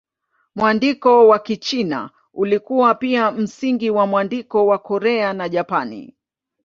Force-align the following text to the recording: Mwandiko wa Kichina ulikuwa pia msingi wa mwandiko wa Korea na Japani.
Mwandiko 0.55 1.27
wa 1.27 1.39
Kichina 1.39 2.11
ulikuwa 2.33 2.95
pia 2.95 3.31
msingi 3.31 3.89
wa 3.89 4.07
mwandiko 4.07 4.65
wa 4.67 4.77
Korea 4.79 5.33
na 5.33 5.49
Japani. 5.49 6.13